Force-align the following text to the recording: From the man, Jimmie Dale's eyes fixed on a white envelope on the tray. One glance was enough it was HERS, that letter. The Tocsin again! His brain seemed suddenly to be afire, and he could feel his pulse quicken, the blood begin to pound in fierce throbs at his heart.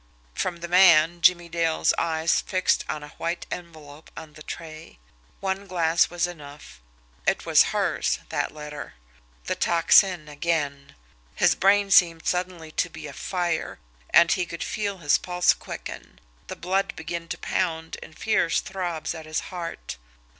From 0.33 0.61
the 0.61 0.67
man, 0.67 1.21
Jimmie 1.21 1.47
Dale's 1.47 1.93
eyes 1.95 2.41
fixed 2.41 2.83
on 2.89 3.03
a 3.03 3.09
white 3.19 3.45
envelope 3.51 4.09
on 4.17 4.33
the 4.33 4.41
tray. 4.41 4.97
One 5.41 5.67
glance 5.67 6.09
was 6.09 6.25
enough 6.25 6.81
it 7.27 7.45
was 7.45 7.65
HERS, 7.65 8.17
that 8.29 8.51
letter. 8.51 8.95
The 9.45 9.53
Tocsin 9.55 10.27
again! 10.27 10.95
His 11.35 11.53
brain 11.53 11.91
seemed 11.91 12.25
suddenly 12.25 12.71
to 12.71 12.89
be 12.89 13.05
afire, 13.05 13.77
and 14.09 14.31
he 14.31 14.47
could 14.47 14.63
feel 14.63 14.97
his 14.97 15.19
pulse 15.19 15.53
quicken, 15.53 16.19
the 16.47 16.55
blood 16.55 16.95
begin 16.95 17.27
to 17.27 17.37
pound 17.37 17.97
in 17.97 18.13
fierce 18.15 18.59
throbs 18.59 19.13
at 19.13 19.27
his 19.27 19.39
heart. 19.53 19.97